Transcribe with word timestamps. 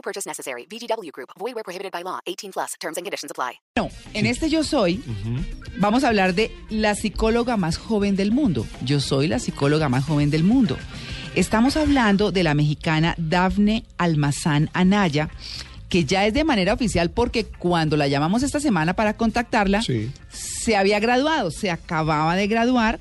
No 0.00 0.02
purchase 0.02 0.26
necessary. 0.26 0.66
VGW 0.66 1.10
Group. 1.12 1.28
Void 1.38 1.54
where 1.54 1.62
prohibited 1.64 1.92
by 1.92 2.02
law. 2.02 2.20
18 2.26 2.52
plus. 2.52 2.72
Terms 2.80 2.96
and 2.96 3.04
conditions 3.04 3.30
apply. 3.30 3.60
No, 3.76 3.90
en 4.14 4.24
este 4.26 4.48
Yo 4.48 4.64
Soy 4.64 5.02
vamos 5.78 6.04
a 6.04 6.08
hablar 6.08 6.34
de 6.34 6.50
la 6.70 6.94
psicóloga 6.94 7.56
más 7.58 7.76
joven 7.76 8.16
del 8.16 8.32
mundo. 8.32 8.66
Yo 8.82 9.00
soy 9.00 9.28
la 9.28 9.38
psicóloga 9.38 9.88
más 9.90 10.04
joven 10.06 10.30
del 10.30 10.42
mundo. 10.42 10.78
Estamos 11.34 11.76
hablando 11.76 12.32
de 12.32 12.42
la 12.42 12.54
mexicana 12.54 13.14
Dafne 13.18 13.84
Almazán 13.98 14.70
Anaya, 14.72 15.28
que 15.90 16.04
ya 16.06 16.26
es 16.26 16.32
de 16.34 16.44
manera 16.44 16.72
oficial 16.72 17.10
porque 17.10 17.44
cuando 17.44 17.96
la 17.98 18.08
llamamos 18.08 18.42
esta 18.42 18.58
semana 18.58 18.94
para 18.94 19.16
contactarla, 19.18 19.82
Sí. 19.82 20.10
se 20.30 20.76
había 20.76 20.98
graduado, 20.98 21.50
se 21.50 21.70
acababa 21.70 22.36
de 22.36 22.46
graduar 22.48 22.98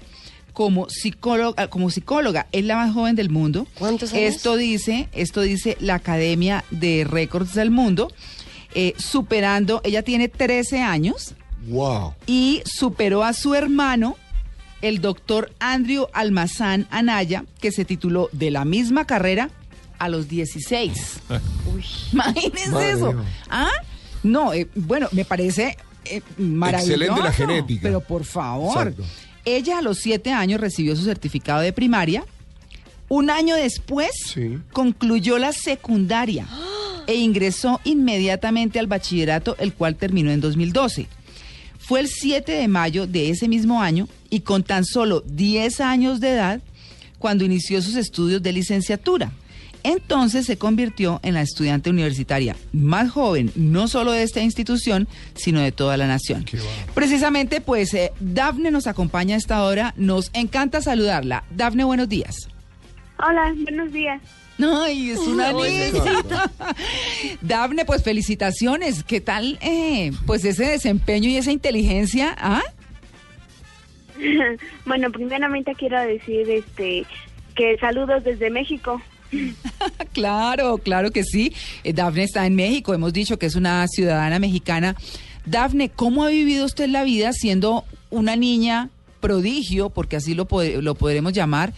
como 0.59 0.89
psicóloga, 0.89 1.69
como 1.69 1.89
psicóloga, 1.89 2.47
es 2.51 2.65
la 2.65 2.75
más 2.75 2.93
joven 2.93 3.15
del 3.15 3.29
mundo. 3.29 3.65
¿Cuántos 3.75 4.11
años? 4.11 4.35
Esto 4.35 4.57
dice, 4.57 5.07
esto 5.13 5.39
dice 5.39 5.77
la 5.79 5.95
Academia 5.95 6.65
de 6.69 7.07
Récords 7.09 7.53
del 7.53 7.71
Mundo, 7.71 8.11
eh, 8.75 8.93
superando, 8.97 9.79
ella 9.85 10.03
tiene 10.03 10.27
13 10.27 10.81
años 10.81 11.33
Wow. 11.69 12.13
y 12.27 12.61
superó 12.66 13.23
a 13.23 13.31
su 13.31 13.55
hermano, 13.55 14.17
el 14.81 14.99
doctor 14.99 15.53
Andrew 15.59 16.07
Almazán 16.11 16.88
Anaya, 16.91 17.45
que 17.61 17.71
se 17.71 17.85
tituló 17.85 18.27
de 18.33 18.51
la 18.51 18.66
misma 18.66 19.05
carrera 19.05 19.51
a 19.97 20.09
los 20.09 20.27
16. 20.27 21.21
Imagínense 22.11 22.69
Madre 22.69 22.91
eso. 22.91 23.16
¿Ah? 23.49 23.71
No, 24.23 24.51
eh, 24.51 24.67
bueno, 24.75 25.07
me 25.13 25.23
parece 25.23 25.77
eh, 26.03 26.21
maravilloso. 26.38 26.91
Excelente 26.95 27.23
la 27.23 27.31
genética. 27.31 27.81
Pero 27.83 28.01
por 28.01 28.25
favor. 28.25 28.89
Exacto. 28.89 29.05
Ella 29.55 29.80
a 29.80 29.81
los 29.81 30.00
siete 30.00 30.31
años 30.31 30.61
recibió 30.61 30.95
su 30.95 31.03
certificado 31.03 31.61
de 31.61 31.73
primaria. 31.73 32.23
Un 33.08 33.30
año 33.30 33.56
después 33.56 34.11
Sí. 34.33 34.59
concluyó 34.72 35.39
la 35.39 35.52
secundaria 35.52 36.47
e 37.08 37.16
ingresó 37.16 37.81
inmediatamente 37.83 38.78
al 38.80 38.86
bachillerato, 38.88 39.56
el 39.58 39.73
cual 39.73 39.95
terminó 39.95 40.30
en 40.31 40.41
2012. 40.41 41.08
Fue 41.80 42.02
el 42.02 42.08
7 42.08 42.52
de 42.52 42.67
mayo 42.67 43.08
de 43.08 43.31
ese 43.31 43.47
mismo 43.47 43.81
año 43.81 44.08
y 44.30 44.41
con 44.41 44.64
tan 44.64 44.86
solo 44.86 45.22
10 45.25 45.81
años 45.81 46.19
de 46.19 46.30
edad 46.30 46.61
cuando 47.17 47.44
inició 47.45 47.81
sus 47.81 47.95
estudios 47.95 48.44
de 48.44 48.53
licenciatura. 48.53 49.31
Entonces 49.83 50.45
se 50.45 50.58
convirtió 50.58 51.19
en 51.23 51.33
la 51.33 51.41
estudiante 51.41 51.89
universitaria 51.89 52.55
más 52.73 53.09
joven, 53.11 53.52
no 53.55 53.88
solo 53.88 54.11
de 54.11 54.23
esta 54.23 54.41
institución, 54.41 55.08
sino 55.35 55.61
de 55.61 55.72
toda 55.72 55.97
la 55.97 56.08
nación. 56.08 56.45
Precisamente, 56.94 57.61
pues, 57.61 57.94
eh, 57.94 58.11
Dafne 58.19 58.72
nos 58.72 58.88
acompaña 58.88 59.35
a 59.35 59.38
esta 59.38 59.63
hora. 59.63 59.94
Nos 59.97 60.31
encanta 60.33 60.81
saludarla. 60.81 61.44
Dafne, 61.52 61.83
buenos 61.83 62.09
días. 62.09 62.50
Hola, 63.17 63.53
buenos 63.63 63.91
días. 63.91 64.22
Ay, 64.61 65.11
es 65.11 65.19
una 65.19 65.53
niña. 65.53 66.03
Dafne, 67.41 67.85
pues 67.85 68.03
felicitaciones. 68.03 69.03
¿Qué 69.03 69.22
tal, 69.22 69.57
eh, 69.61 70.11
pues 70.25 70.44
ese 70.44 70.66
desempeño 70.66 71.30
y 71.30 71.38
esa 71.38 71.52
inteligencia? 71.52 72.35
¿Ah? 72.38 72.63
bueno, 74.85 75.11
primeramente 75.11 75.75
quiero 75.75 76.00
decir 76.01 76.50
este 76.50 77.06
que 77.56 77.78
saludos 77.78 78.23
desde 78.23 78.50
México. 78.50 79.01
Claro, 80.13 80.78
claro 80.79 81.12
que 81.12 81.23
sí. 81.23 81.53
Eh, 81.84 81.94
Dafne 81.94 82.23
está 82.23 82.45
en 82.45 82.56
México. 82.56 82.94
Hemos 82.94 83.13
dicho 83.13 83.38
que 83.38 83.45
es 83.45 83.56
una 83.56 83.88
ciudadana 83.88 84.40
mexicana. 84.40 84.95
Dafne, 85.45 85.90
¿cómo 85.90 86.23
ha 86.23 86.29
vivido 86.29 86.66
usted 86.66 86.90
la 86.90 87.03
vida 87.03 87.31
siendo 87.34 87.85
una 88.09 88.35
niña 88.35 88.90
prodigio, 89.19 89.90
porque 89.90 90.16
así 90.16 90.34
lo, 90.34 90.47
lo 90.81 90.95
podremos 90.95 91.34
llamar, 91.34 91.73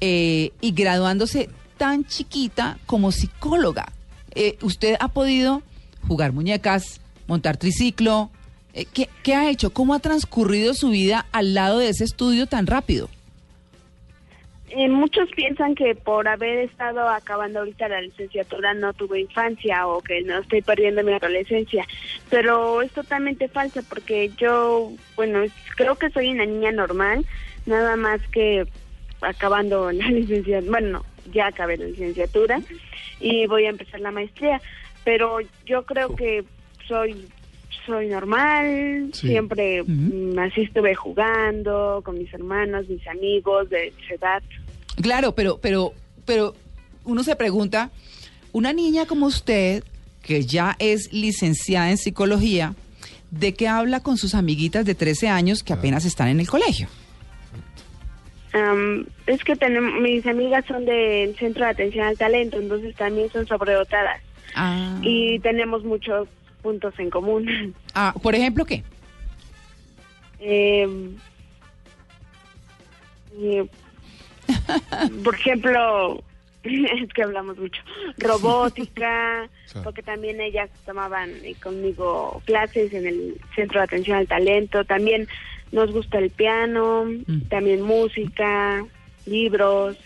eh, 0.00 0.52
y 0.60 0.72
graduándose 0.72 1.48
tan 1.78 2.04
chiquita 2.04 2.78
como 2.86 3.12
psicóloga? 3.12 3.92
Eh, 4.34 4.58
¿Usted 4.62 4.96
ha 5.00 5.08
podido 5.08 5.62
jugar 6.06 6.32
muñecas, 6.32 7.00
montar 7.26 7.56
triciclo? 7.56 8.30
Eh, 8.74 8.86
¿qué, 8.92 9.08
¿Qué 9.22 9.34
ha 9.34 9.48
hecho? 9.48 9.72
¿Cómo 9.72 9.94
ha 9.94 9.98
transcurrido 9.98 10.74
su 10.74 10.90
vida 10.90 11.26
al 11.32 11.54
lado 11.54 11.78
de 11.78 11.88
ese 11.88 12.04
estudio 12.04 12.46
tan 12.46 12.66
rápido? 12.66 13.08
Eh, 14.68 14.88
muchos 14.88 15.28
piensan 15.30 15.76
que 15.76 15.94
por 15.94 16.26
haber 16.26 16.58
estado 16.58 17.08
acabando 17.08 17.60
ahorita 17.60 17.88
la 17.88 18.00
licenciatura 18.00 18.74
no 18.74 18.92
tuve 18.94 19.20
infancia 19.20 19.86
o 19.86 20.00
que 20.00 20.22
no 20.22 20.38
estoy 20.38 20.60
perdiendo 20.60 21.04
mi 21.04 21.12
adolescencia, 21.12 21.86
pero 22.30 22.82
es 22.82 22.90
totalmente 22.90 23.46
falso 23.46 23.80
porque 23.88 24.30
yo, 24.36 24.90
bueno, 25.14 25.44
creo 25.76 25.94
que 25.94 26.10
soy 26.10 26.30
una 26.30 26.46
niña 26.46 26.72
normal, 26.72 27.24
nada 27.64 27.94
más 27.94 28.20
que 28.32 28.66
acabando 29.20 29.92
la 29.92 30.08
licenciatura, 30.08 30.70
bueno, 30.70 30.88
no, 30.98 31.04
ya 31.32 31.46
acabé 31.46 31.76
la 31.76 31.86
licenciatura 31.86 32.60
y 33.20 33.46
voy 33.46 33.66
a 33.66 33.70
empezar 33.70 34.00
la 34.00 34.10
maestría, 34.10 34.60
pero 35.04 35.38
yo 35.64 35.84
creo 35.84 36.16
que 36.16 36.44
soy 36.88 37.28
soy 37.84 38.08
normal, 38.08 39.10
Sí. 39.12 39.28
siempre 39.28 39.82
mm, 39.82 40.38
así 40.38 40.62
estuve 40.62 40.94
jugando 40.94 42.00
con 42.04 42.18
mis 42.18 42.32
hermanos, 42.32 42.88
mis 42.88 43.06
amigos 43.08 43.68
de 43.70 43.88
esa 43.88 44.14
edad. 44.14 44.42
Claro, 45.02 45.34
pero, 45.34 45.58
pero, 45.60 45.92
pero 46.24 46.54
uno 47.04 47.22
se 47.22 47.36
pregunta, 47.36 47.90
una 48.52 48.72
niña 48.72 49.06
como 49.06 49.26
usted, 49.26 49.84
que 50.22 50.42
ya 50.44 50.74
es 50.78 51.12
licenciada 51.12 51.90
en 51.90 51.98
psicología, 51.98 52.74
¿de 53.30 53.54
qué 53.54 53.68
habla 53.68 54.00
con 54.00 54.16
sus 54.16 54.34
amiguitas 54.34 54.84
de 54.86 54.94
13 54.94 55.28
años 55.28 55.62
que 55.62 55.72
apenas 55.72 56.04
están 56.04 56.28
en 56.28 56.40
el 56.40 56.48
colegio? 56.48 56.88
Es 59.26 59.44
que 59.44 59.54
tenemos, 59.56 60.00
mis 60.00 60.24
amigas 60.26 60.64
son 60.66 60.86
del 60.86 61.36
Centro 61.36 61.64
de 61.64 61.70
Atención 61.72 62.06
al 62.06 62.16
Talento, 62.16 62.58
entonces 62.58 62.94
también 62.96 63.28
son 63.30 63.46
sobredotadas 63.46 64.20
Ah, 64.54 64.98
y 65.02 65.38
tenemos 65.40 65.84
muchos 65.84 66.26
puntos 66.66 66.92
en 66.98 67.10
común. 67.10 67.74
ah, 67.94 68.12
por 68.20 68.34
ejemplo, 68.34 68.64
¿qué? 68.64 68.82
Eh, 70.40 70.88
eh, 73.40 73.66
por 75.22 75.34
ejemplo, 75.36 76.22
es 76.64 77.12
que 77.14 77.22
hablamos 77.22 77.56
mucho, 77.56 77.80
robótica, 78.18 79.48
porque 79.84 80.02
también 80.02 80.40
ellas 80.40 80.68
tomaban 80.84 81.30
eh, 81.44 81.54
conmigo 81.62 82.42
clases 82.46 82.92
en 82.92 83.06
el 83.06 83.40
Centro 83.54 83.78
de 83.78 83.84
Atención 83.84 84.16
al 84.18 84.26
Talento, 84.26 84.84
también 84.84 85.28
nos 85.70 85.92
gusta 85.92 86.18
el 86.18 86.30
piano, 86.30 87.04
Mm. 87.04 87.42
también 87.48 87.80
música, 87.82 88.84
libros. 89.26 89.96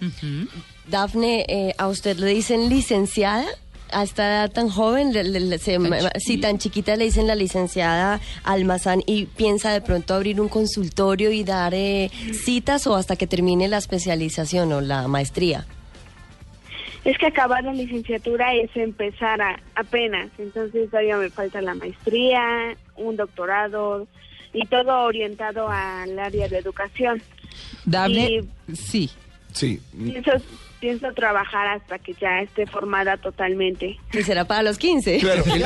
Ujú. 0.00 0.48
Dafne, 0.88 1.44
eh, 1.48 1.74
¿a 1.78 1.88
usted 1.88 2.16
le 2.18 2.28
dicen 2.28 2.68
licenciada? 2.68 3.44
A 3.92 4.02
esta 4.02 4.26
edad 4.26 4.50
tan 4.52 4.68
joven, 4.68 5.12
le- 5.12 5.22
le- 5.24 5.40
le- 5.40 5.58
se- 5.58 5.78
Tan 5.78 6.10
si 6.20 6.38
tan 6.38 6.58
chiquita 6.58 6.96
le 6.96 7.04
dicen 7.04 7.26
la 7.28 7.34
licenciada 7.36 8.20
Almazán 8.44 9.02
y 9.06 9.26
piensa 9.26 9.72
de 9.72 9.80
pronto 9.80 10.14
abrir 10.14 10.40
un 10.40 10.48
consultorio 10.48 11.30
y 11.30 11.44
dar 11.44 11.72
eh, 11.74 12.10
citas 12.32 12.86
o 12.88 12.96
hasta 12.96 13.14
que 13.16 13.26
termine 13.26 13.68
la 13.68 13.78
especialización 13.78 14.72
o 14.72 14.80
la 14.80 15.06
maestría. 15.06 15.66
Es 17.04 17.16
que 17.18 17.26
acabar 17.26 17.62
la 17.62 17.72
licenciatura 17.72 18.52
es 18.54 18.70
empezar 18.76 19.40
a- 19.40 19.60
apenas, 19.76 20.28
entonces 20.38 20.90
todavía 20.90 21.16
me 21.16 21.30
falta 21.30 21.60
la 21.62 21.74
maestría, 21.74 22.76
un 22.96 23.16
doctorado 23.16 24.08
y 24.52 24.66
todo 24.66 25.04
orientado 25.04 25.68
al 25.68 26.18
área 26.18 26.48
de 26.48 26.58
educación. 26.58 27.22
Dafne, 27.84 28.40
sí. 28.74 29.08
Sí. 29.52 29.80
Pienso, 29.96 30.32
pienso 30.86 31.12
trabajar 31.14 31.66
hasta 31.66 31.98
que 31.98 32.14
ya 32.14 32.40
esté 32.42 32.64
formada 32.64 33.16
totalmente. 33.16 33.98
Y 34.12 34.22
será 34.22 34.44
para 34.44 34.62
los 34.62 34.78
15. 34.78 35.18
Claro 35.18 35.42
el, 35.52 35.64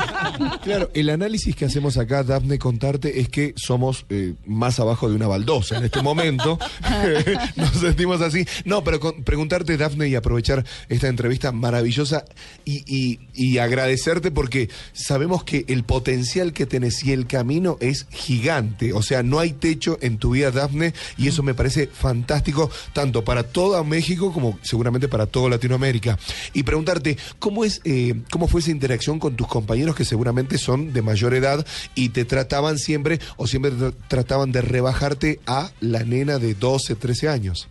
claro, 0.62 0.90
el 0.92 1.08
análisis 1.08 1.56
que 1.56 1.64
hacemos 1.64 1.96
acá, 1.96 2.22
Dafne, 2.22 2.58
contarte 2.58 3.20
es 3.20 3.30
que 3.30 3.54
somos 3.56 4.04
eh, 4.10 4.34
más 4.44 4.78
abajo 4.78 5.08
de 5.08 5.16
una 5.16 5.26
baldosa 5.26 5.78
en 5.78 5.84
este 5.84 6.02
momento. 6.02 6.58
Nos 7.56 7.70
sentimos 7.70 8.20
así. 8.20 8.44
No, 8.66 8.84
pero 8.84 9.00
con- 9.00 9.24
preguntarte, 9.24 9.78
Dafne, 9.78 10.06
y 10.08 10.14
aprovechar 10.16 10.66
esta 10.90 11.08
entrevista 11.08 11.50
maravillosa 11.50 12.26
y, 12.66 12.82
y- 12.86 13.20
y 13.32 13.56
agradecerte 13.56 14.30
porque 14.30 14.68
sabemos 14.92 15.44
que 15.44 15.64
el 15.68 15.82
potencial 15.84 16.52
que 16.52 16.66
tenés 16.66 17.02
y 17.04 17.12
el 17.12 17.26
camino 17.26 17.78
es 17.80 18.06
gigante. 18.10 18.92
O 18.92 19.00
sea, 19.00 19.22
no 19.22 19.38
hay 19.38 19.52
techo 19.52 19.96
en 20.02 20.18
tu 20.18 20.32
vida, 20.32 20.50
Dafne, 20.50 20.92
y 21.16 21.28
eso 21.28 21.42
me 21.42 21.54
parece 21.54 21.86
fantástico, 21.86 22.70
tanto 22.92 23.24
para 23.24 23.44
toda 23.44 23.82
México 23.82 24.30
como 24.30 24.57
seguramente 24.62 25.08
para 25.08 25.26
toda 25.26 25.50
Latinoamérica. 25.50 26.18
Y 26.52 26.62
preguntarte, 26.62 27.16
¿cómo, 27.38 27.64
es, 27.64 27.80
eh, 27.84 28.14
¿cómo 28.30 28.48
fue 28.48 28.60
esa 28.60 28.70
interacción 28.70 29.18
con 29.18 29.36
tus 29.36 29.46
compañeros 29.46 29.94
que 29.96 30.04
seguramente 30.04 30.58
son 30.58 30.92
de 30.92 31.02
mayor 31.02 31.34
edad 31.34 31.66
y 31.94 32.10
te 32.10 32.24
trataban 32.24 32.78
siempre 32.78 33.18
o 33.36 33.46
siempre 33.46 33.72
tra- 33.72 33.94
trataban 34.08 34.52
de 34.52 34.62
rebajarte 34.62 35.40
a 35.46 35.70
la 35.80 36.04
nena 36.04 36.38
de 36.38 36.54
12, 36.54 36.94
13 36.96 37.28
años? 37.28 37.68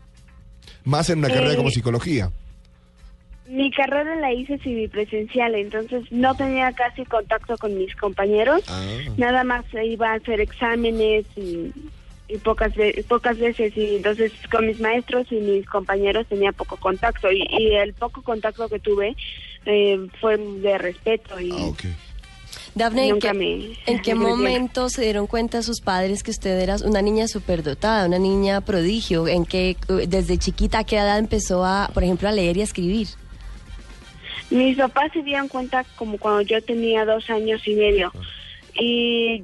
Más 0.84 1.10
en 1.10 1.20
una 1.20 1.28
carrera 1.30 1.54
Eh, 1.54 1.58
como 1.58 1.70
psicología. 1.70 2.32
Mi 3.50 3.72
carrera 3.72 4.16
la 4.18 4.34
hice 4.34 4.58
semipresencial, 4.60 5.56
entonces 5.56 6.04
no 6.12 6.36
tenía 6.36 6.74
casi 6.74 7.06
contacto 7.06 7.58
con 7.58 7.78
mis 7.78 7.96
compañeros. 7.96 8.62
Ah. 8.68 8.86
Nada 9.16 9.46
más 9.46 9.64
iba 9.86 10.12
a 10.12 10.16
hacer 10.16 10.42
exámenes 10.42 11.26
y, 11.38 11.72
y 12.30 12.38
pocas, 12.38 12.76
ve- 12.76 13.04
pocas 13.08 13.38
veces. 13.38 13.76
Y 13.78 13.96
entonces 13.98 14.32
con 14.52 14.68
mis 14.68 14.80
maestros 14.80 15.28
y 15.32 15.36
mis 15.36 15.66
compañeros 15.66 16.28
tenía 16.28 16.52
poco 16.52 16.78
contacto. 16.78 17.32
Y, 17.32 17.46
y 17.50 17.76
el 17.76 17.94
poco 17.94 18.22
contacto 18.22 18.68
que 18.70 18.80
tuve 18.80 19.16
eh, 19.66 20.08
fue 20.20 20.38
de 20.38 20.78
respeto. 20.78 21.40
Y 21.40 21.52
Ah, 21.52 21.66
ok. 21.68 21.84
Dafne, 22.76 23.08
¿en 23.10 23.20
qué, 23.20 23.34
me- 23.34 23.72
en 23.88 24.02
qué 24.02 24.14
me 24.16 24.26
momento 24.26 24.90
se 24.90 25.02
dieron 25.02 25.26
cuenta 25.26 25.64
sus 25.64 25.82
padres 25.82 26.22
que 26.22 26.32
usted 26.32 26.60
era 26.60 26.76
una 26.86 27.02
niña 27.02 27.28
superdotada, 27.28 28.06
una 28.06 28.20
niña 28.20 28.62
prodigio? 28.62 29.28
¿En 29.28 29.46
qué, 29.46 29.78
desde 30.08 30.38
chiquita, 30.38 30.80
a 30.80 30.84
qué 30.84 30.98
edad 30.98 31.18
empezó 31.18 31.66
a, 31.66 31.90
por 31.94 32.04
ejemplo, 32.04 32.28
a 32.30 32.32
leer 32.32 32.58
y 32.58 32.62
a 32.62 32.66
escribir? 32.66 33.08
mis 34.50 34.78
papás 34.78 35.12
se 35.12 35.24
dieron 35.24 35.50
cuenta 35.50 35.84
como 35.98 36.18
cuando 36.18 36.42
yo 36.42 36.62
tenía 36.62 37.04
dos 37.04 37.30
años 37.30 37.68
y 37.68 37.76
medio. 37.76 38.14
Y 38.80 39.44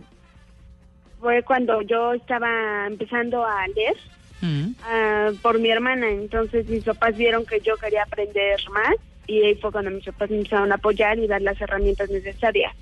fue 1.24 1.42
cuando 1.44 1.82
yo 1.82 2.14
estaba 2.14 2.86
empezando 2.86 3.44
a 3.46 3.66
leer. 3.76 3.96
Mm. 4.42 4.76
ah, 4.84 5.32
por 5.42 5.58
mi 5.58 5.70
hermana. 5.70 6.10
Entonces 6.10 6.68
mis 6.68 6.84
papás 6.84 7.16
vieron 7.16 7.46
que 7.46 7.62
yo 7.62 7.78
quería 7.78 8.04
aprender 8.04 8.60
más 8.74 8.94
y 9.26 9.42
ahí 9.42 9.56
fue 9.56 9.72
cuando 9.72 9.90
mis 9.90 10.04
papás 10.04 10.30
me 10.30 10.38
empezaron 10.40 10.70
a 10.74 10.76
apoyar 10.76 11.18
y 11.18 11.28
dar 11.28 11.42
las 11.42 11.60
herramientas 11.62 12.10
necesarias. 12.10 12.74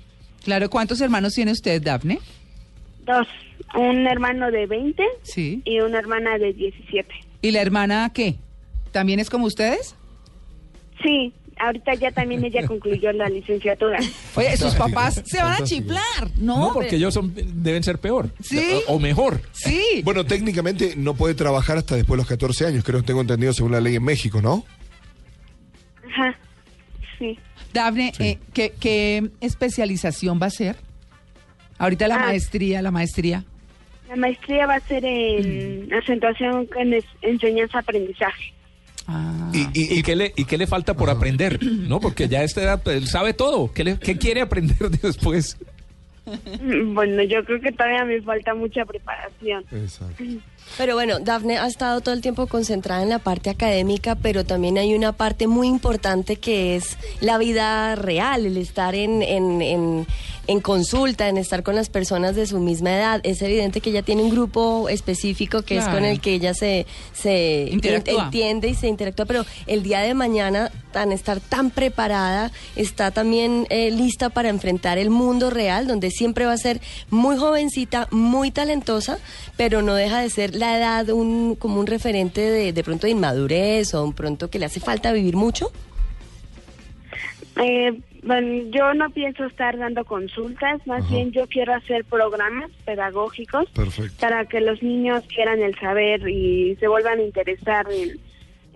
Claro, 0.44 0.68
¿cuántos 0.68 1.00
hermanos 1.00 1.34
tiene 1.34 1.52
usted, 1.52 1.80
Dafne? 1.80 2.18
Dos, 3.06 3.28
un 3.76 4.08
hermano 4.08 4.50
de 4.50 4.66
20 4.66 5.04
Sí. 5.22 5.62
y 5.64 5.78
una 5.80 6.00
hermana 6.00 6.36
de 6.36 6.52
17. 6.52 7.08
¿Y 7.42 7.52
la 7.52 7.60
hermana 7.62 8.10
qué? 8.12 8.34
¿También 8.90 9.20
es 9.20 9.30
como 9.30 9.46
ustedes? 9.46 9.94
Sí, 11.00 11.32
ahorita 11.58 11.94
ya 11.94 12.10
también 12.12 12.44
ella 12.44 12.66
concluyó 12.66 13.12
la 13.12 13.28
licenciatura. 13.28 13.98
Oye, 14.34 14.56
sus 14.56 14.74
papás 14.74 15.22
se 15.24 15.42
van 15.42 15.62
a 15.62 15.64
chiflar, 15.64 16.30
¿no? 16.36 16.68
No, 16.68 16.72
porque 16.74 16.96
ellos 16.96 17.14
son, 17.14 17.32
deben 17.34 17.82
ser 17.82 17.98
peor. 17.98 18.30
Sí. 18.40 18.80
O, 18.88 18.98
mejor. 18.98 19.40
Sí. 19.52 20.02
Bueno, 20.04 20.24
técnicamente 20.24 20.94
no 20.96 21.14
puede 21.14 21.34
trabajar 21.34 21.76
hasta 21.78 21.96
después 21.96 22.16
de 22.16 22.22
los 22.22 22.26
14 22.28 22.66
años, 22.66 22.84
creo 22.84 23.00
que 23.00 23.06
tengo 23.06 23.20
entendido 23.20 23.52
según 23.52 23.72
la 23.72 23.80
ley 23.80 23.96
en 23.96 24.04
México, 24.04 24.40
¿no? 24.42 24.64
Ajá, 26.10 26.36
sí. 27.18 27.38
Dafne, 27.72 28.12
eh, 28.18 28.38
¿qué, 28.52 28.72
qué 28.78 29.30
especialización 29.40 30.38
va 30.42 30.46
a 30.46 30.50
ser? 30.50 30.76
Ahorita 31.78 32.06
la 32.06 32.16
Ah. 32.16 32.26
maestría, 32.26 32.82
la 32.82 32.90
maestría. 32.90 33.44
La 34.08 34.16
maestría 34.16 34.66
va 34.66 34.74
a 34.74 34.80
ser 34.80 35.04
en 35.06 35.92
acentuación 35.94 36.68
en 36.76 37.02
enseñanza-aprendizaje. 37.22 38.52
Ah. 39.06 39.50
Y, 39.52 39.60
y- 39.72 39.98
¿Y 39.98 40.02
qué, 40.02 40.14
le, 40.16 40.32
¿Y 40.36 40.44
qué 40.44 40.56
le 40.58 40.66
falta 40.66 40.94
por 40.94 41.10
aprender? 41.10 41.62
¿No? 41.62 42.00
Porque 42.00 42.28
ya 42.28 42.40
a 42.40 42.44
esta 42.44 42.62
edad 42.62 42.82
pues, 42.82 42.96
él 42.96 43.08
sabe 43.08 43.34
todo. 43.34 43.72
¿Qué, 43.72 43.84
le- 43.84 43.98
qué 43.98 44.16
quiere 44.16 44.40
aprender 44.42 44.90
después? 45.02 45.56
Bueno, 46.94 47.22
yo 47.24 47.44
creo 47.44 47.60
que 47.60 47.72
todavía 47.72 48.04
me 48.04 48.22
falta 48.22 48.54
mucha 48.54 48.84
preparación. 48.84 49.64
Exacto. 49.72 50.22
Pero 50.78 50.94
bueno, 50.94 51.18
Dafne 51.18 51.58
ha 51.58 51.66
estado 51.66 52.00
todo 52.00 52.14
el 52.14 52.20
tiempo 52.20 52.46
concentrada 52.46 53.02
en 53.02 53.08
la 53.08 53.18
parte 53.18 53.50
académica, 53.50 54.14
pero 54.14 54.44
también 54.44 54.78
hay 54.78 54.94
una 54.94 55.10
parte 55.12 55.48
muy 55.48 55.66
importante 55.66 56.36
que 56.36 56.76
es 56.76 56.96
la 57.20 57.38
vida 57.38 57.96
real, 57.96 58.46
el 58.46 58.56
estar 58.56 58.94
en, 58.94 59.20
en, 59.22 59.60
en, 59.62 60.06
en 60.46 60.60
consulta, 60.60 61.28
en 61.28 61.36
estar 61.36 61.62
con 61.62 61.74
las 61.76 61.88
personas 61.88 62.34
de 62.34 62.46
su 62.46 62.58
misma 62.58 62.90
edad. 62.96 63.20
Es 63.22 63.40
evidente 63.42 63.80
que 63.80 63.90
ella 63.90 64.02
tiene 64.02 64.22
un 64.22 64.30
grupo 64.30 64.88
específico 64.88 65.62
que 65.62 65.78
es 65.78 65.84
con 65.86 66.04
el 66.04 66.20
que 66.20 66.34
ella 66.34 66.54
se, 66.54 66.86
se 67.12 67.68
Interactúa. 67.70 68.24
entiende 68.24 68.68
y 68.68 68.74
se 68.74 68.88
interactúa, 68.88 69.26
pero 69.26 69.46
el 69.66 69.82
día 69.82 70.00
de 70.00 70.14
mañana, 70.14 70.70
tan 70.92 71.12
estar 71.12 71.40
tan 71.40 71.70
preparada, 71.70 72.50
está 72.76 73.10
también 73.12 73.66
eh, 73.70 73.90
lista 73.90 74.30
para 74.30 74.48
enfrentar 74.48 74.98
el 74.98 75.10
mundo 75.10 75.50
real, 75.50 75.86
donde 75.86 76.10
siempre 76.10 76.44
va 76.46 76.52
a 76.52 76.58
ser 76.58 76.80
muy 77.10 77.36
jovencita, 77.36 78.08
muy 78.10 78.50
talentosa, 78.50 79.18
pero 79.56 79.82
no 79.82 79.94
deja 79.94 80.20
de 80.20 80.30
ser 80.30 80.54
la 80.54 80.76
edad 80.76 81.08
un, 81.10 81.54
como 81.54 81.78
un 81.78 81.86
referente 81.86 82.40
de, 82.40 82.72
de 82.72 82.84
pronto 82.84 83.06
de 83.06 83.12
inmadurez 83.12 83.94
o 83.94 84.02
un 84.04 84.12
pronto 84.12 84.50
que 84.50 84.58
le 84.58 84.66
hace 84.66 84.80
falta 84.80 85.12
vivir 85.12 85.36
mucho. 85.36 85.70
Eh, 87.56 88.00
bueno, 88.22 88.70
yo 88.70 88.94
no 88.94 89.10
pienso 89.10 89.44
estar 89.44 89.76
dando 89.76 90.04
consultas, 90.04 90.86
más 90.86 91.04
Ajá. 91.04 91.14
bien 91.14 91.32
yo 91.32 91.46
quiero 91.48 91.74
hacer 91.74 92.04
programas 92.04 92.70
pedagógicos 92.84 93.68
Perfecto. 93.70 94.16
para 94.20 94.44
que 94.46 94.60
los 94.60 94.82
niños 94.82 95.24
quieran 95.26 95.60
el 95.60 95.74
saber 95.78 96.28
y 96.28 96.76
se 96.76 96.86
vuelvan 96.86 97.18
a 97.18 97.22
interesar 97.22 97.86
en, 97.90 98.18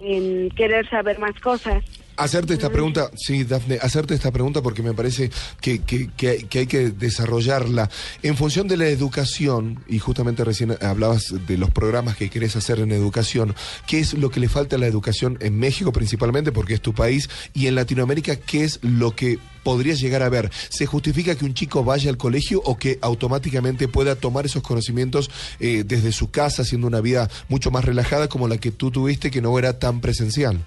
en 0.01 0.51
querer 0.51 0.89
saber 0.89 1.19
más 1.19 1.39
cosas. 1.41 1.85
Hacerte 2.19 2.55
esta 2.55 2.71
pregunta, 2.71 3.11
sí, 3.15 3.45
Dafne, 3.45 3.79
hacerte 3.83 4.15
esta 4.15 4.31
pregunta 4.31 4.63
porque 4.63 4.83
me 4.83 4.95
parece 4.95 5.31
que, 5.61 5.81
que- 5.81 6.09
que 6.17 6.47
que 6.49 6.59
hay 6.61 6.67
que 6.67 6.89
desarrollarla. 6.91 7.91
En 8.23 8.39
función 8.39 8.69
de 8.69 8.79
la 8.79 8.87
educación, 8.89 9.85
y 9.87 9.99
justamente 9.99 10.43
recién 10.43 10.79
hablabas 10.81 11.35
de 11.47 11.59
los 11.59 11.71
programas 11.71 12.17
que 12.17 12.31
querés 12.31 12.57
hacer 12.57 12.79
en 12.81 12.91
educación, 12.93 13.55
¿qué 13.87 13.99
es 13.99 14.15
lo 14.15 14.31
que 14.31 14.41
le 14.41 14.49
falta 14.49 14.77
a 14.77 14.79
la 14.79 14.87
educación 14.87 15.37
en 15.43 15.59
México 15.59 15.93
principalmente, 15.93 16.53
porque 16.53 16.73
es 16.73 16.81
tu 16.81 16.95
país, 16.95 17.29
y 17.53 17.67
en 17.67 17.75
Latinoamérica, 17.75 18.37
qué 18.37 18.65
es 18.65 18.79
lo 18.83 19.15
que 19.15 19.39
podrías 19.63 20.01
llegar 20.01 20.23
a 20.23 20.31
ver? 20.31 20.51
¿Se 20.71 20.87
justifica 20.87 21.35
que 21.35 21.45
un 21.45 21.53
chico 21.53 21.85
vaya 21.85 22.09
al 22.09 22.17
colegio 22.17 22.63
o 22.65 22.79
que 22.79 22.99
automáticamente 23.03 23.89
pueda 23.89 24.15
tomar 24.17 24.47
esos 24.47 24.63
conocimientos 24.63 25.31
eh, 25.61 25.85
desde 25.87 26.13
su 26.13 26.31
casa, 26.31 26.63
haciendo 26.63 26.87
una 26.87 27.03
vida 27.03 27.29
mucho 27.51 27.71
más 27.71 27.85
relajada 27.85 28.29
como 28.29 28.49
la 28.49 28.57
que 28.57 28.71
tú 28.71 28.91
tuviste, 28.91 29.31
que 29.31 29.43
no 29.43 29.59
era 29.59 29.79
tan 29.79 30.01
presencial? 30.01 30.65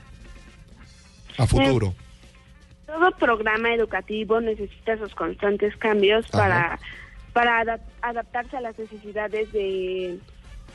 A 1.40 1.48
futuro. 1.48 1.94
Todo 2.86 3.12
programa 3.12 3.74
educativo 3.74 4.42
necesita 4.42 4.94
esos 4.94 5.14
constantes 5.16 5.76
cambios 5.78 6.26
Ajá. 6.34 6.38
para, 6.38 6.80
para 7.34 7.64
adap- 7.64 7.92
adaptarse 8.02 8.58
a 8.58 8.62
las 8.62 8.78
necesidades 8.78 9.52
de 9.52 10.18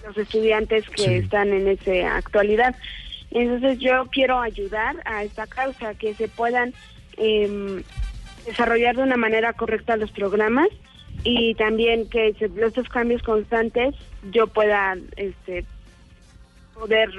los 0.06 0.16
estudiantes 0.16 0.88
que 0.90 1.02
Sí. 1.02 1.14
están 1.14 1.48
en 1.52 1.68
esa 1.68 2.16
actualidad. 2.16 2.74
Entonces 3.30 3.78
yo 3.80 4.06
quiero 4.12 4.38
ayudar 4.40 4.96
a 5.04 5.24
esta 5.24 5.46
causa, 5.46 5.94
que 5.94 6.14
se 6.14 6.28
puedan 6.28 6.72
em, 7.16 7.82
desarrollar 8.46 8.96
de 8.96 9.02
una 9.02 9.16
manera 9.16 9.52
correcta 9.52 9.96
los 9.96 10.10
programas 10.10 10.68
y 11.24 11.54
también 11.54 12.08
que 12.08 12.34
se- 12.34 12.50
estos 12.64 12.88
cambios 12.88 13.22
constantes 13.22 13.94
yo 14.30 14.46
pueda 14.48 14.96
este, 15.16 15.64
poder 16.74 17.10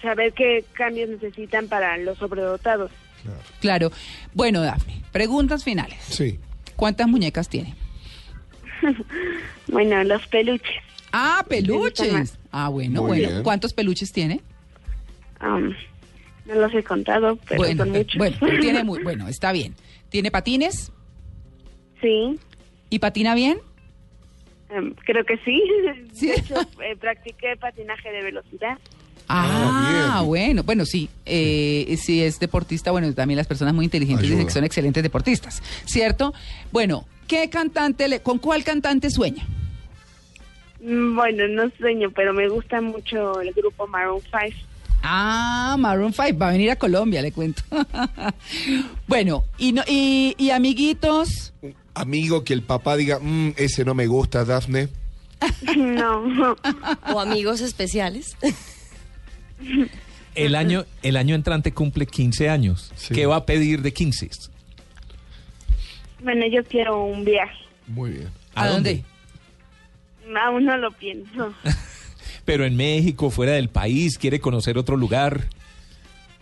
saber 0.00 0.32
qué 0.32 0.64
cambios 0.72 1.08
necesitan 1.10 1.68
para 1.68 1.96
los 1.98 2.18
sobredotados. 2.18 2.90
Claro. 3.60 3.90
Bueno, 4.34 4.60
Dafne, 4.62 5.02
preguntas 5.12 5.64
finales. 5.64 5.98
Sí. 6.02 6.38
¿Cuántas 6.76 7.08
muñecas 7.08 7.48
tiene? 7.48 7.74
Bueno, 9.68 10.02
los 10.04 10.26
peluches. 10.28 10.76
Ah, 11.12 11.44
peluches. 11.48 12.38
Ah, 12.52 12.68
bueno, 12.68 13.02
Muy 13.02 13.08
bueno. 13.18 13.28
bien. 13.28 13.42
¿Cuántos 13.42 13.74
peluches 13.74 14.12
tiene? 14.12 14.40
am, 15.40 15.74
no 16.46 16.54
los 16.54 16.72
he 16.74 16.82
contado, 16.82 17.36
pero 17.48 17.58
bueno, 17.58 17.84
son 17.84 17.92
muchos. 17.92 18.16
bueno, 18.16 18.36
tiene 18.60 18.82
muy, 18.82 19.02
bueno, 19.04 19.28
está 19.28 19.52
bien. 19.52 19.74
¿Tiene 20.08 20.30
patines? 20.30 20.90
sí, 22.00 22.38
¿Y 22.90 22.98
patina 23.00 23.34
bien? 23.34 23.58
am, 24.74 24.94
creo 25.04 25.24
que 25.24 25.36
sí. 25.44 25.62
Sí. 26.14 26.28
De 26.28 26.34
hecho, 26.36 26.54
eh, 26.82 26.96
practiqué 26.98 27.56
patinaje 27.60 28.10
de 28.10 28.22
velocidad. 28.22 28.78
Ah, 29.28 29.87
Ah, 30.18 30.22
bueno, 30.22 30.62
bueno, 30.62 30.84
sí. 30.84 31.08
Eh, 31.26 31.96
si 32.00 32.22
es 32.22 32.38
deportista, 32.38 32.90
bueno, 32.90 33.12
también 33.14 33.36
las 33.36 33.46
personas 33.46 33.74
muy 33.74 33.84
inteligentes 33.84 34.28
dicen 34.28 34.46
que 34.46 34.52
son 34.52 34.64
excelentes 34.64 35.02
deportistas, 35.02 35.62
¿cierto? 35.84 36.32
Bueno, 36.72 37.06
¿qué 37.26 37.48
cantante, 37.50 38.08
le, 38.08 38.20
con 38.20 38.38
cuál 38.38 38.64
cantante 38.64 39.10
sueña? 39.10 39.46
Mm, 40.82 41.16
Bueno, 41.16 41.48
no 41.48 41.70
sueño, 41.78 42.10
pero 42.14 42.32
me 42.32 42.48
gusta 42.48 42.80
mucho 42.80 43.40
el 43.40 43.52
grupo 43.52 43.86
Maroon 43.86 44.20
5. 44.22 44.56
Ah, 45.02 45.76
Maroon 45.78 46.12
5 46.12 46.36
va 46.38 46.48
a 46.48 46.52
venir 46.52 46.70
a 46.70 46.76
Colombia, 46.76 47.22
le 47.22 47.32
cuento. 47.32 47.62
bueno, 49.06 49.44
y, 49.58 49.72
no, 49.72 49.82
y, 49.86 50.34
y 50.38 50.50
amiguitos, 50.50 51.52
Amigo 51.94 52.44
que 52.44 52.52
el 52.52 52.62
papá 52.62 52.96
diga, 52.96 53.18
"Mm, 53.20 53.54
ese 53.56 53.84
no 53.84 53.92
me 53.92 54.06
gusta, 54.06 54.44
Dafne. 54.44 54.88
no, 55.76 56.56
O 57.12 57.20
amigos 57.20 57.60
especiales. 57.60 58.36
El 60.38 60.54
año, 60.54 60.84
el 61.02 61.16
año 61.16 61.34
entrante 61.34 61.72
cumple 61.72 62.06
15 62.06 62.48
años. 62.48 62.92
Sí. 62.96 63.14
¿Qué 63.14 63.26
va 63.26 63.36
a 63.36 63.46
pedir 63.46 63.82
de 63.82 63.92
15? 63.92 64.30
bueno, 66.22 66.44
yo 66.50 66.64
quiero 66.64 67.04
un 67.04 67.24
viaje. 67.24 67.58
Muy 67.86 68.10
bien. 68.10 68.28
¿a, 68.54 68.68
dónde? 68.68 69.04
Aún 70.44 70.64
no 70.64 70.76
lo 70.76 70.90
pienso. 70.92 71.54
Pero 72.44 72.64
en 72.64 72.76
México, 72.76 73.30
fuera 73.30 73.52
del 73.52 73.68
país, 73.68 74.18
quiere 74.18 74.40
conocer 74.40 74.78
otro 74.78 74.96
lugar. 74.96 75.48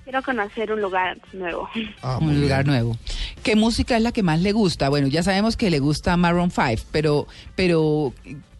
Quiero 0.04 0.22
conocer 0.22 0.72
un 0.72 0.80
lugar 0.80 1.18
nuevo. 1.32 1.68
Ah, 2.00 2.18
un 2.20 2.28
bien. 2.28 2.42
lugar 2.42 2.66
nuevo. 2.66 2.96
¿Qué 3.42 3.56
música 3.56 3.96
es 3.96 4.02
la 4.02 4.12
que 4.12 4.22
más 4.22 4.40
le 4.40 4.52
gusta? 4.52 4.88
Bueno, 4.88 5.08
ya 5.08 5.22
sabemos 5.22 5.56
que 5.56 5.70
le 5.70 5.78
gusta 5.78 6.16
Maroon 6.16 6.50
5, 6.50 6.84
pero, 6.92 7.26
pero 7.54 8.12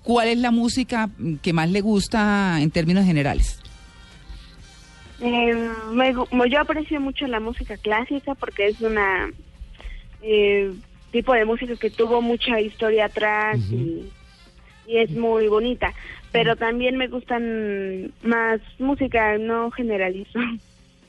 ¿cuál 0.02 0.28
es 0.28 0.38
la 0.38 0.50
música 0.50 1.08
que 1.42 1.52
más 1.52 1.70
le 1.70 1.80
gusta 1.80 2.58
en 2.60 2.70
términos 2.70 3.04
generales? 3.04 3.60
Eh, 5.20 5.70
me 5.92 6.12
yo 6.50 6.60
aprecio 6.60 7.00
mucho 7.00 7.26
la 7.26 7.40
música 7.40 7.76
clásica 7.76 8.34
porque 8.34 8.66
es 8.66 8.80
una 8.80 9.30
eh, 10.22 10.72
tipo 11.10 11.32
de 11.32 11.44
música 11.44 11.74
que 11.76 11.90
tuvo 11.90 12.20
mucha 12.20 12.60
historia 12.60 13.06
atrás 13.06 13.58
y, 13.70 14.04
y 14.86 14.98
es 14.98 15.10
muy 15.12 15.48
bonita. 15.48 15.94
Pero 16.32 16.56
también 16.56 16.96
me 16.96 17.08
gustan 17.08 18.12
más 18.22 18.60
música, 18.78 19.38
no 19.38 19.70
generalizo. 19.70 20.38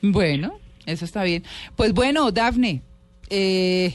Bueno, 0.00 0.58
eso 0.86 1.04
está 1.04 1.24
bien. 1.24 1.42
Pues 1.76 1.92
bueno, 1.92 2.30
Dafne, 2.30 2.82
eh, 3.30 3.94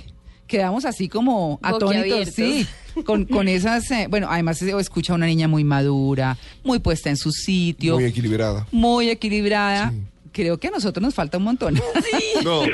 quedamos 0.54 0.86
así 0.86 1.10
como 1.10 1.60
atónitos, 1.64 2.30
sí, 2.30 2.68
con, 3.06 3.26
con 3.26 3.48
esas, 3.58 3.90
eh, 3.90 4.06
bueno, 4.08 4.28
además 4.30 4.60
se 4.60 4.70
escucha 4.80 5.14
a 5.14 5.16
una 5.16 5.26
niña 5.26 5.48
muy 5.48 5.64
madura, 5.64 6.38
muy 6.64 6.78
puesta 6.78 7.10
en 7.10 7.18
su 7.18 7.32
sitio, 7.32 7.96
Muy 7.96 8.04
muy, 8.04 8.10
equilibrada. 8.12 8.68
equilibrada. 9.10 9.90
Sí. 9.90 9.98
Creo 10.32 10.60
que 10.60 10.68
a 10.68 10.72
nosotros 10.72 11.02
nos 11.02 11.16
falta 11.16 11.38
un 11.40 11.44
montón. 11.46 11.74
No, 12.44 12.66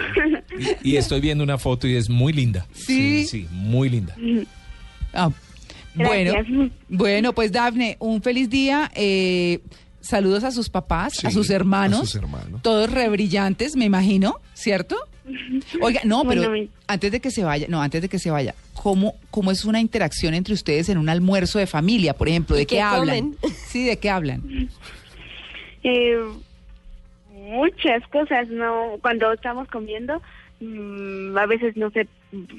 Y, 0.84 0.92
y 0.92 0.98
estoy 0.98 1.22
viendo 1.22 1.42
una 1.44 1.58
foto 1.58 1.88
y 1.88 1.96
es 1.96 2.10
muy 2.10 2.34
linda. 2.34 2.66
Sí. 2.74 3.26
Sí, 3.26 3.48
muy 3.52 3.88
linda. 3.90 4.14
Ah, 5.14 5.30
bueno, 5.96 6.34
bueno, 6.90 7.34
pues 7.34 7.52
Dafne, 7.54 7.96
un 8.00 8.22
feliz 8.22 8.50
día. 8.50 8.92
eh, 8.96 9.60
saludos 10.02 10.44
a 10.44 10.52
sus 10.52 10.70
papás, 10.70 11.24
a 11.24 11.32
sus 11.32 11.50
hermanos. 11.50 12.00
a 12.02 12.06
sus 12.06 12.16
hermanos. 12.16 12.62
Todos 12.62 12.92
re 12.92 13.08
brillantes, 13.10 13.76
me 13.78 13.86
imagino, 13.86 14.36
¿cierto? 14.54 14.98
Oiga, 15.82 16.02
no, 16.04 16.24
pero 16.28 16.50
Bueno, 16.50 16.70
antes 16.88 17.12
de 17.12 17.20
que 17.20 17.32
se 17.32 17.44
vaya, 17.44 17.68
no, 17.70 17.82
antes 17.82 18.02
de 18.02 18.10
que 18.10 18.20
se 18.20 18.32
vaya, 18.32 18.56
¿cómo, 18.74 19.16
cómo 19.32 19.52
es 19.52 19.66
una 19.66 19.80
interacción 19.80 20.34
entre 20.34 20.54
ustedes 20.54 20.90
en 20.90 20.98
un 20.98 21.10
almuerzo 21.10 21.60
de 21.60 21.68
familia, 21.68 22.14
por 22.14 22.28
ejemplo? 22.28 22.56
¿De 22.56 22.64
¿Y 22.64 22.66
qué, 22.66 22.76
qué 22.76 22.82
hablan? 22.82 23.32
comen? 23.32 23.38
Sí, 23.68 23.86
¿de 23.86 23.98
qué 23.98 24.10
hablan? 24.10 24.70
Eh, 25.84 26.18
muchas 27.34 28.08
cosas, 28.08 28.48
¿no? 28.50 28.98
Cuando 29.02 29.32
estamos 29.32 29.68
comiendo, 29.70 30.22
mm, 30.60 31.38
a 31.38 31.46
veces, 31.46 31.76
no 31.78 31.90
sé, 31.92 32.08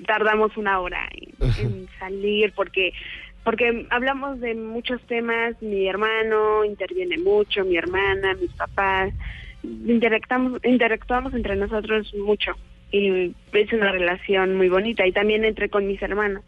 tardamos 0.06 0.56
una 0.56 0.80
hora 0.80 1.08
en, 1.12 1.66
en 1.66 1.88
salir 1.98 2.52
porque 2.54 2.92
porque 3.44 3.86
hablamos 3.90 4.38
de 4.40 4.54
muchos 4.54 5.00
temas, 5.06 5.54
mi 5.62 5.88
hermano 5.88 6.64
interviene 6.64 7.16
mucho, 7.18 7.64
mi 7.64 7.76
hermana, 7.76 8.34
mis 8.34 8.52
papás, 8.52 9.14
interactuamos, 9.62 10.60
interactuamos 10.64 11.34
entre 11.34 11.56
nosotros 11.56 12.12
mucho 12.14 12.52
y 12.92 13.34
es 13.52 13.72
una 13.72 13.92
relación 13.92 14.56
muy 14.56 14.68
bonita 14.68 15.06
y 15.06 15.12
también 15.12 15.44
entre 15.44 15.68
con 15.68 15.86
mis 15.86 16.00
hermanos. 16.02 16.42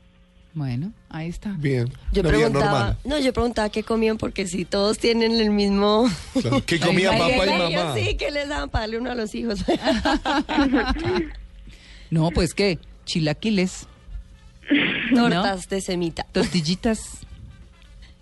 Bueno, 0.54 0.92
ahí 1.08 1.28
está. 1.28 1.54
bien. 1.58 1.88
Yo 2.12 2.22
preguntaba, 2.22 2.98
no, 3.04 3.18
yo 3.18 3.32
preguntaba 3.32 3.70
qué 3.70 3.82
comían 3.82 4.18
porque 4.18 4.46
si 4.46 4.66
todos 4.66 4.98
tienen 4.98 5.32
el 5.40 5.48
mismo 5.50 6.06
Claro, 6.40 6.62
¿Qué 6.66 6.78
comía 6.86 7.10
Ay, 7.12 7.18
papá 7.18 7.46
y 7.70 7.74
mamá? 7.74 7.94
sí, 7.94 8.16
que 8.18 8.30
les 8.30 8.48
daban 8.48 8.68
para 8.68 8.82
darle 8.82 8.98
uno 8.98 9.10
a 9.12 9.14
los 9.14 9.34
hijos. 9.34 9.64
No, 12.10 12.30
pues 12.30 12.52
qué, 12.52 12.78
chilaquiles, 13.06 13.88
Tortas 15.14 15.68
de 15.70 15.80
semita. 15.80 16.26
tortillitas. 16.30 17.26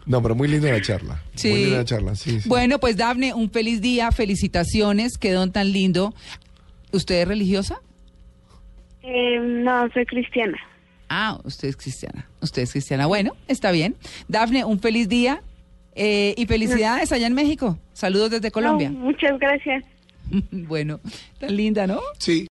No, 0.07 0.23
pero 0.23 0.35
muy 0.35 0.49
linda 0.49 0.71
la 0.71 0.81
charla. 0.81 1.23
Sí. 1.35 1.51
Muy 1.51 1.61
linda 1.61 1.79
la 1.79 1.85
charla, 1.85 2.15
sí. 2.15 2.41
sí. 2.41 2.49
Bueno, 2.49 2.79
pues 2.79 2.97
Dafne, 2.97 3.35
un 3.35 3.51
feliz 3.51 3.81
día, 3.81 4.11
felicitaciones, 4.13 5.19
qué 5.19 5.33
don 5.33 5.53
tan 5.53 5.73
lindo. 5.73 6.15
¿Usted 6.93 7.23
es 7.23 7.29
religiosa? 7.29 7.81
Eh, 9.03 9.39
no, 9.41 9.89
soy 9.93 10.07
cristiana. 10.07 10.59
Ah, 11.09 11.41
usted 11.45 11.69
es 11.69 11.77
cristiana. 11.77 12.29
Usted 12.41 12.63
es 12.63 12.73
cristiana. 12.73 13.07
Bueno, 13.07 13.37
está 13.49 13.73
bien. 13.73 13.97
Dafne, 14.29 14.65
un 14.65 14.79
feliz 14.79 15.09
día 15.09 15.43
eh, 15.95 16.35
y 16.37 16.47
felicidades 16.47 17.13
allá 17.13 17.27
en 17.27 17.35
México. 17.35 17.79
Saludos 17.93 18.31
desde 18.31 18.51
Colombia. 18.51 18.91
No, 18.91 19.01
muchas 19.01 19.39
gracias. 19.39 19.85
bueno, 20.53 21.01
tan 21.39 21.57
linda, 21.57 21.87
¿no? 21.87 22.01
Sí. 22.19 22.49